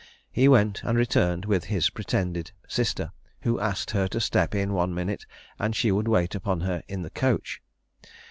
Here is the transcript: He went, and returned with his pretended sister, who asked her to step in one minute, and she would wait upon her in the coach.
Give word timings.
He 0.31 0.47
went, 0.47 0.81
and 0.81 0.97
returned 0.97 1.45
with 1.45 1.65
his 1.65 1.91
pretended 1.91 2.51
sister, 2.67 3.11
who 3.41 3.59
asked 3.59 3.91
her 3.91 4.07
to 4.07 4.19
step 4.19 4.55
in 4.55 4.73
one 4.73 4.95
minute, 4.95 5.27
and 5.59 5.75
she 5.75 5.91
would 5.91 6.07
wait 6.07 6.33
upon 6.33 6.61
her 6.61 6.81
in 6.87 7.03
the 7.03 7.11
coach. 7.11 7.61